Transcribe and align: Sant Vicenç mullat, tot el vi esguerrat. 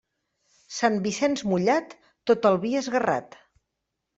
Sant 0.77 0.95
Vicenç 1.03 1.43
mullat, 1.51 1.93
tot 2.31 2.51
el 2.53 2.61
vi 2.65 2.73
esguerrat. 2.83 3.39